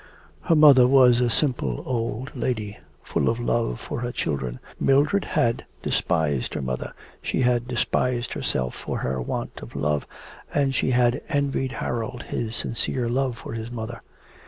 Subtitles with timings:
[0.45, 5.63] Her mother was a simple old lady, full of love for her children, Mildred had
[5.83, 10.07] despised her mother, she had despised herself for her want of love,
[10.55, 14.01] and she had envied Harold his sincere love for his mother.